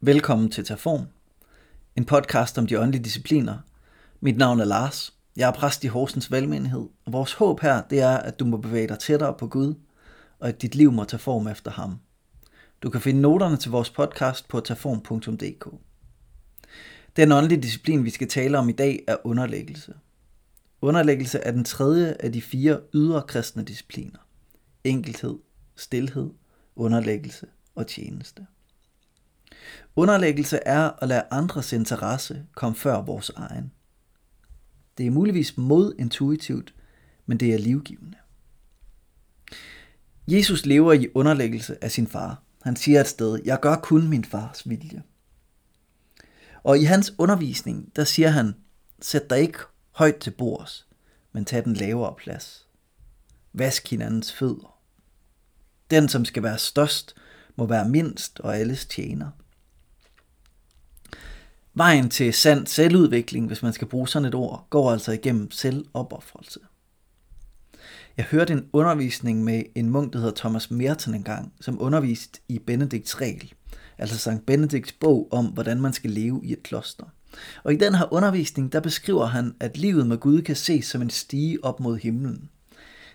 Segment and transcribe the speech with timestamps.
[0.00, 1.06] Velkommen til Terform,
[1.96, 3.58] en podcast om de åndelige discipliner.
[4.20, 5.14] Mit navn er Lars.
[5.36, 8.56] Jeg er præst i Horsens Valgmenighed, og vores håb her det er, at du må
[8.56, 9.74] bevæge dig tættere på Gud,
[10.38, 12.00] og at dit liv må tage form efter ham.
[12.82, 15.68] Du kan finde noterne til vores podcast på terform.dk.
[17.16, 19.94] Den åndelige disciplin, vi skal tale om i dag, er underlæggelse.
[20.80, 24.18] Underlæggelse er den tredje af de fire ydre kristne discipliner.
[24.84, 25.38] Enkelhed,
[25.76, 26.30] stilhed,
[26.76, 28.46] underlæggelse og tjeneste.
[29.96, 33.72] Underlæggelse er at lade andres interesse komme før vores egen.
[34.98, 36.74] Det er muligvis modintuitivt,
[37.26, 38.16] men det er livgivende.
[40.28, 42.42] Jesus lever i underlæggelse af sin far.
[42.62, 45.02] Han siger et sted, jeg gør kun min fars vilje.
[46.62, 48.54] Og i hans undervisning, der siger han,
[49.02, 49.58] sæt dig ikke
[49.90, 50.88] højt til bords,
[51.32, 52.66] men tag den lavere plads.
[53.52, 54.78] Vask hinandens fødder.
[55.90, 57.14] Den, som skal være størst,
[57.56, 59.30] må være mindst og alles tjener.
[61.78, 66.60] Vejen til sand selvudvikling, hvis man skal bruge sådan et ord, går altså igennem selvopoffrelse.
[68.16, 72.58] Jeg hørte en undervisning med en munk, der hedder Thomas Merton engang, som underviste i
[72.58, 73.52] Benedikts regel,
[73.98, 77.04] altså Sankt Benedikts bog om, hvordan man skal leve i et kloster.
[77.64, 81.02] Og i den her undervisning, der beskriver han, at livet med Gud kan ses som
[81.02, 82.48] en stige op mod himlen.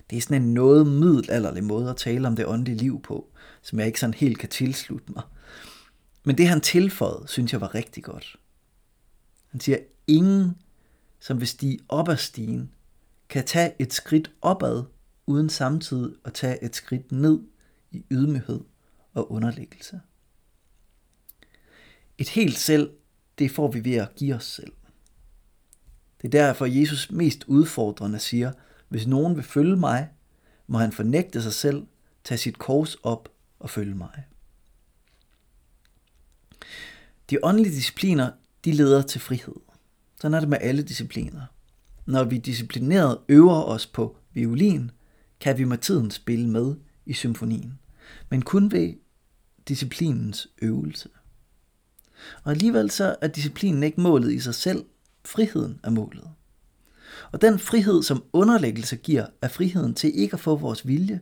[0.10, 3.28] Det er sådan en noget middelalderlig måde at tale om det åndelige liv på,
[3.62, 5.24] som jeg ikke sådan helt kan tilslutte mig.
[6.24, 8.38] Men det han tilføjede, synes jeg var rigtig godt.
[9.52, 10.58] Han siger, ingen,
[11.20, 12.74] som vil stige op ad stigen,
[13.30, 14.84] kan tage et skridt opad,
[15.26, 17.40] uden samtidig at tage et skridt ned
[17.92, 18.60] i ydmyghed
[19.14, 20.02] og underlæggelse.
[22.18, 22.92] Et helt selv,
[23.40, 24.74] det får vi ved at give os selv.
[26.22, 28.52] Det er derfor, Jesus mest udfordrende siger,
[28.88, 30.10] hvis nogen vil følge mig,
[30.68, 31.88] må han fornægte sig selv,
[32.24, 34.24] tage sit kors op og følge mig.
[37.30, 38.32] De åndelige discipliner,
[38.66, 39.56] de leder til frihed.
[40.22, 41.42] Sådan er det med alle discipliner.
[42.06, 44.92] Når vi disciplineret øver os på violin,
[45.40, 46.76] kan vi med tiden spille med
[47.06, 47.80] i symfonien,
[48.30, 48.94] men kun ved
[49.68, 51.10] disciplinens øvelse.
[52.44, 54.86] Og alligevel så er disciplinen ikke målet i sig selv,
[55.26, 56.30] friheden er målet.
[57.32, 61.22] Og den frihed, som underlæggelse giver, er friheden til ikke at få vores vilje,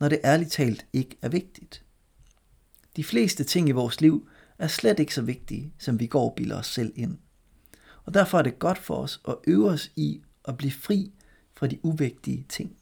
[0.00, 1.82] når det ærligt talt ikke er vigtigt.
[2.96, 4.28] De fleste ting i vores liv
[4.58, 7.18] er slet ikke så vigtige, som vi går og bilder os selv ind.
[8.04, 11.12] Og derfor er det godt for os at øve os i at blive fri
[11.54, 12.76] fra de uvigtige ting.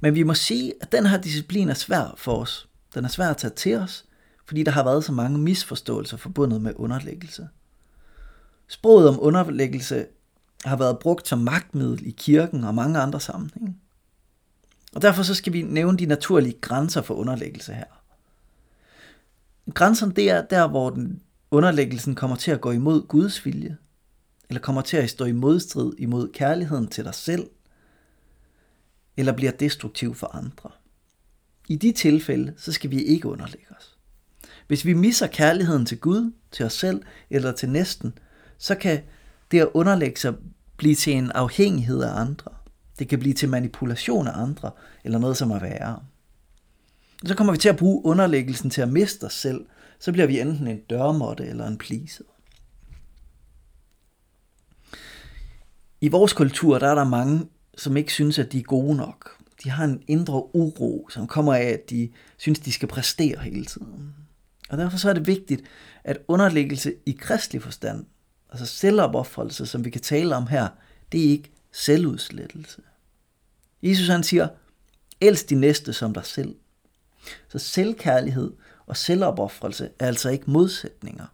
[0.00, 2.68] Men vi må sige, at den her disciplin er svær for os.
[2.94, 4.04] Den er svær at tage til os,
[4.44, 7.48] fordi der har været så mange misforståelser forbundet med underlæggelse.
[8.68, 10.06] Sproget om underlæggelse
[10.64, 13.76] har været brugt som magtmiddel i kirken og mange andre sammenhænge.
[14.94, 17.95] Og derfor så skal vi nævne de naturlige grænser for underlæggelse her.
[19.74, 23.76] Grænserne det er der, hvor den underlæggelsen kommer til at gå imod Guds vilje,
[24.48, 27.50] eller kommer til at stå i modstrid imod kærligheden til dig selv,
[29.16, 30.70] eller bliver destruktiv for andre.
[31.68, 33.96] I de tilfælde, så skal vi ikke underlægge os.
[34.66, 38.18] Hvis vi misser kærligheden til Gud, til os selv eller til næsten,
[38.58, 39.00] så kan
[39.50, 40.34] det at underlægge sig
[40.76, 42.50] blive til en afhængighed af andre.
[42.98, 44.70] Det kan blive til manipulation af andre,
[45.04, 46.00] eller noget som er værre.
[47.24, 49.66] Så kommer vi til at bruge underlæggelsen til at miste os selv,
[49.98, 52.24] så bliver vi enten en dørmåtte eller en plise.
[56.00, 57.46] I vores kultur, der er der mange,
[57.76, 59.36] som ikke synes, at de er gode nok.
[59.64, 63.64] De har en indre uro, som kommer af, at de synes, de skal præstere hele
[63.64, 64.14] tiden.
[64.68, 65.62] Og derfor så er det vigtigt,
[66.04, 68.06] at underlæggelse i kristelig forstand,
[68.50, 70.68] altså selvopoffrelse, som vi kan tale om her,
[71.12, 72.82] det er ikke selvudslettelse.
[73.82, 74.48] Jesus han siger,
[75.20, 76.54] elsk de næste som dig selv.
[77.48, 78.52] Så selvkærlighed
[78.86, 81.26] og selvopoffrelse er altså ikke modsætninger.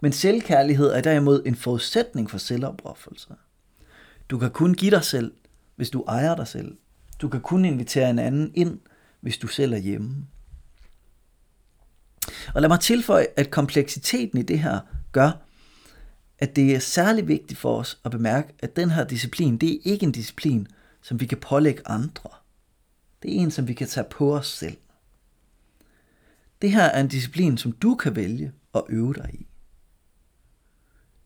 [0.00, 3.28] Men selvkærlighed er derimod en forudsætning for selvopoffrelse.
[4.30, 5.32] Du kan kun give dig selv,
[5.76, 6.76] hvis du ejer dig selv.
[7.20, 8.80] Du kan kun invitere en anden ind,
[9.20, 10.26] hvis du selv er hjemme.
[12.54, 14.80] Og lad mig tilføje, at kompleksiteten i det her
[15.12, 15.30] gør,
[16.38, 19.78] at det er særlig vigtigt for os at bemærke, at den her disciplin, det er
[19.84, 20.66] ikke en disciplin,
[21.02, 22.30] som vi kan pålægge andre.
[23.22, 24.76] Det er en, som vi kan tage på os selv.
[26.62, 29.46] Det her er en disciplin, som du kan vælge at øve dig i.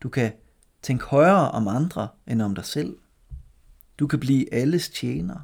[0.01, 0.33] Du kan
[0.81, 2.97] tænke højere om andre end om dig selv.
[3.99, 5.39] Du kan blive alles tjener.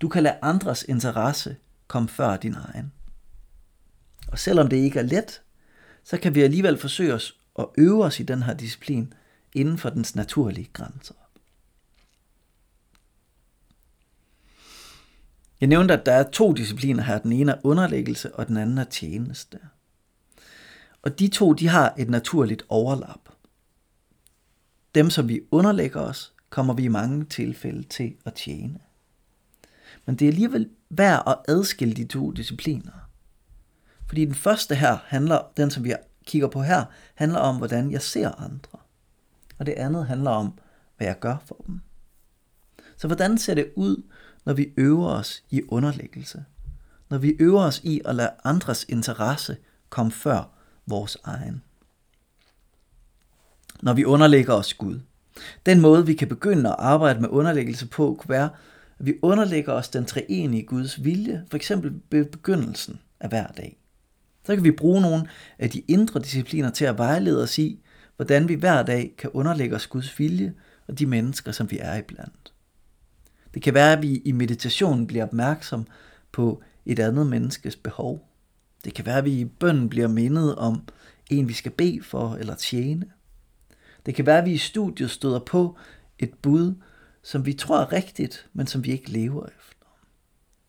[0.00, 1.56] Du kan lade andres interesse
[1.86, 2.92] komme før din egen.
[4.28, 5.42] Og selvom det ikke er let,
[6.04, 9.12] så kan vi alligevel forsøge os at øve os i den her disciplin
[9.52, 11.14] inden for dens naturlige grænser.
[15.60, 17.18] Jeg nævnte, at der er to discipliner her.
[17.18, 19.58] Den ene er underlæggelse, og den anden er tjeneste.
[21.02, 23.28] Og de to, de har et naturligt overlap.
[24.94, 28.78] Dem, som vi underlægger os, kommer vi i mange tilfælde til at tjene.
[30.06, 32.92] Men det er alligevel værd at adskille de to discipliner.
[34.06, 35.94] Fordi den første her handler, den som vi
[36.26, 36.84] kigger på her,
[37.14, 38.78] handler om, hvordan jeg ser andre.
[39.58, 40.58] Og det andet handler om,
[40.96, 41.80] hvad jeg gør for dem.
[43.00, 44.02] Så hvordan ser det ud,
[44.44, 46.44] når vi øver os i underlæggelse?
[47.10, 49.56] Når vi øver os i at lade andres interesse
[49.88, 50.50] komme før
[50.86, 51.62] vores egen.
[53.82, 55.00] Når vi underlægger os Gud.
[55.66, 58.50] Den måde, vi kan begynde at arbejde med underlæggelse på, kunne være,
[58.98, 63.78] at vi underlægger os den treenige Guds vilje, for eksempel ved begyndelsen af hver dag.
[64.46, 65.26] Så kan vi bruge nogle
[65.58, 67.80] af de indre discipliner til at vejlede os i,
[68.16, 70.54] hvordan vi hver dag kan underlægge os Guds vilje
[70.88, 72.49] og de mennesker, som vi er iblandt.
[73.54, 75.86] Det kan være, at vi i meditationen bliver opmærksom
[76.32, 78.28] på et andet menneskes behov.
[78.84, 80.82] Det kan være, at vi i bønden bliver mindet om
[81.30, 83.06] en, vi skal bede for eller tjene.
[84.06, 85.76] Det kan være, at vi i studiet støder på
[86.18, 86.74] et bud,
[87.22, 89.86] som vi tror er rigtigt, men som vi ikke lever efter.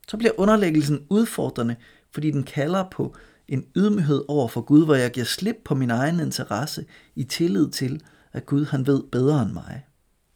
[0.08, 1.76] Så bliver underlæggelsen udfordrende,
[2.12, 3.16] fordi den kalder på
[3.48, 6.86] en ydmyghed over for Gud, hvor jeg giver slip på min egen interesse
[7.16, 8.04] i tillid til,
[8.34, 9.86] at Gud han ved bedre end mig.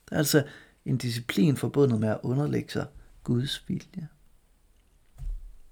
[0.09, 0.44] Der er altså
[0.86, 2.86] en disciplin forbundet med at underlægge sig
[3.24, 4.08] Guds vilje.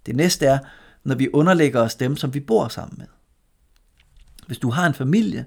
[0.05, 0.59] Det næste er,
[1.03, 3.07] når vi underlægger os dem, som vi bor sammen med.
[4.47, 5.45] Hvis du har en familie,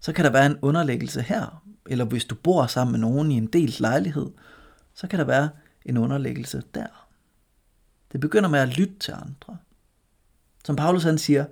[0.00, 3.34] så kan der være en underlæggelse her, eller hvis du bor sammen med nogen i
[3.34, 4.30] en delt lejlighed,
[4.94, 5.50] så kan der være
[5.84, 7.08] en underlæggelse der.
[8.12, 9.58] Det begynder med at lytte til andre.
[10.64, 11.46] Som Paulus han siger,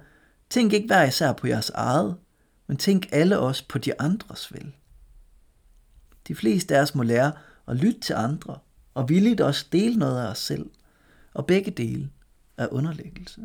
[0.51, 2.17] tænk ikke hver især på jeres eget,
[2.67, 4.73] men tænk alle også på de andres vel.
[6.29, 7.33] De fleste af os må lære
[7.69, 8.59] at lytte til andre,
[8.95, 10.71] og villigt også dele noget af os selv,
[11.35, 12.11] og begge dele
[12.57, 13.41] er underlæggelse.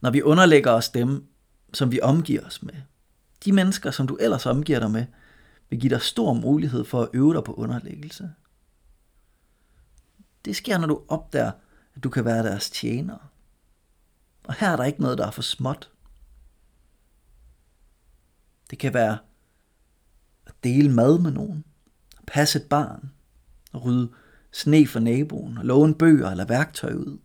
[0.00, 1.26] Når vi underlægger os dem,
[1.74, 2.74] som vi omgiver os med,
[3.44, 5.06] de mennesker, som du ellers omgiver dig med,
[5.70, 8.30] vil give dig stor mulighed for at øve dig på underlæggelse.
[10.44, 11.52] Det sker, når du opdager,
[11.94, 13.30] at du kan være deres tjener.
[14.44, 15.90] Og her er der ikke noget, der er for småt.
[18.70, 19.18] Det kan være
[20.46, 21.64] at dele mad med nogen,
[22.26, 23.10] passe et barn,
[23.74, 24.12] at rydde
[24.52, 27.18] sne for naboen, og låne bøger eller værktøj ud.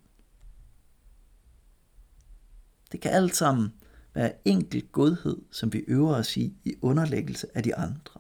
[2.92, 3.74] Det kan alt sammen
[4.14, 8.20] være enkelt godhed, som vi øver os i i underlæggelse af de andre,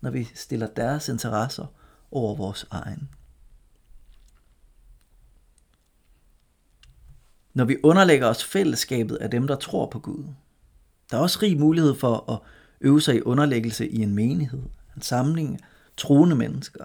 [0.00, 1.66] når vi stiller deres interesser
[2.10, 3.08] over vores egen.
[7.54, 10.24] Når vi underlægger os fællesskabet af dem, der tror på Gud.
[11.10, 12.40] Der er også rig mulighed for at
[12.80, 14.62] øve sig i underlæggelse i en menighed,
[14.96, 16.84] en samling af troende mennesker.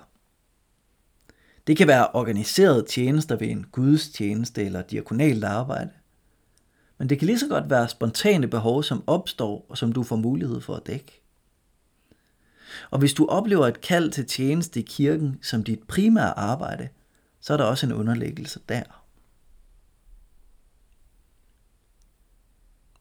[1.68, 5.90] Det kan være organiseret tjenester ved en gudstjeneste eller diakonalt arbejde.
[6.98, 10.16] Men det kan lige så godt være spontane behov, som opstår og som du får
[10.16, 11.22] mulighed for at dække.
[12.92, 16.90] Og hvis du oplever et kald til tjeneste i kirken som dit primære arbejde,
[17.42, 18.84] så er der også en underlæggelse der.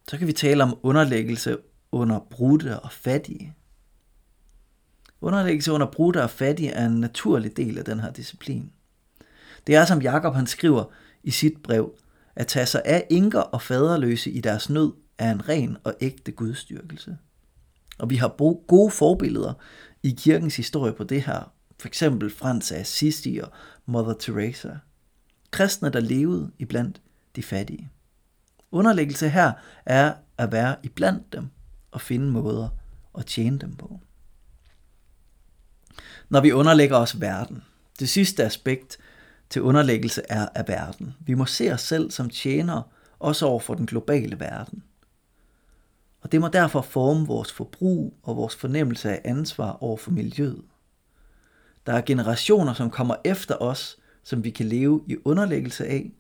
[0.09, 1.57] Så kan vi tale om underlæggelse
[1.95, 3.55] under brudte og fattige.
[5.21, 8.73] Underlæggelse under brudte og fattige er en naturlig del af den her disciplin.
[9.67, 10.85] Det er som Jakob han skriver
[11.23, 11.95] i sit brev,
[12.37, 16.33] at tage sig af enker og faderløse i deres nød er en ren og ægte
[16.33, 17.17] gudstyrkelse.
[17.99, 18.29] Og vi har
[18.67, 19.53] gode forbilleder
[20.03, 21.53] i kirkens historie på det her.
[21.79, 23.49] For eksempel Frans af Assisi og
[23.87, 24.71] Mother Teresa.
[25.51, 27.03] Kristne, der levede iblandt
[27.37, 27.91] de fattige.
[28.73, 29.53] Underlæggelse her
[29.87, 31.51] er at være iblandt dem
[31.95, 32.69] og finde måder
[33.19, 34.01] at tjene dem på.
[36.29, 37.63] Når vi underlægger os verden,
[37.99, 38.99] det sidste aspekt
[39.51, 41.15] til underlæggelse er af verden.
[41.21, 42.83] Vi må se os selv som tjenere,
[43.19, 44.83] også over for den globale verden.
[46.21, 50.65] Og det må derfor forme vores forbrug og vores fornemmelse af ansvar over for miljøet.
[51.87, 56.13] Der er generationer, som kommer efter os, som vi kan leve i underlæggelse af.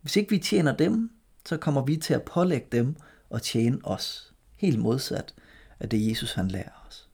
[0.00, 1.10] Hvis ikke vi tjener dem,
[1.46, 2.96] så kommer vi til at pålægge dem
[3.30, 4.32] og tjene os.
[4.56, 5.34] Helt modsat
[5.80, 7.08] af det Jesus han lærer os.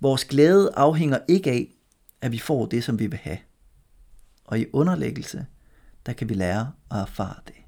[0.00, 1.74] Vores glæde afhænger ikke af,
[2.20, 3.38] at vi får det, som vi vil have.
[4.44, 5.46] Og i underlæggelse,
[6.06, 7.61] der kan vi lære at erfare det.